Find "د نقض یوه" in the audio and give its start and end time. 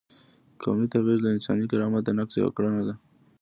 2.05-2.51